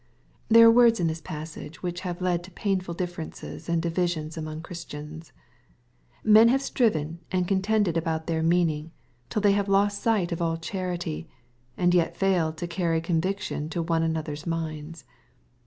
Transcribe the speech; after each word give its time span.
There 0.49 0.65
are 0.65 0.71
words 0.71 0.99
in 0.99 1.05
this 1.05 1.21
passage 1.21 1.83
which 1.83 1.99
have 2.01 2.23
led 2.23 2.43
to 2.45 2.49
pain 2.49 2.79
ful 2.81 2.95
differences 2.95 3.69
and 3.69 3.79
divisions 3.79 4.35
among 4.35 4.61
Christians. 4.61 5.31
Men 6.23 6.47
have 6.47 6.63
striven 6.63 7.19
and 7.31 7.47
contended 7.47 7.97
about 7.97 8.25
their 8.25 8.41
meaning, 8.41 8.89
till 9.29 9.43
they 9.43 9.51
have 9.51 9.69
lost 9.69 10.01
sight 10.01 10.31
of 10.31 10.41
all 10.41 10.57
charity, 10.57 11.29
and 11.77 11.93
yet 11.93 12.17
failed 12.17 12.57
to 12.57 12.67
carry 12.67 12.99
con 12.99 13.21
viction 13.21 13.69
to 13.69 13.83
one 13.83 14.01
another's 14.01 14.47
minds. 14.47 15.05